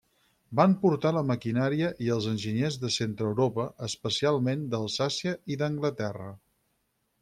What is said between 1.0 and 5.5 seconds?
la maquinària i els enginyers de centre-Europa, especialment d'Alsàcia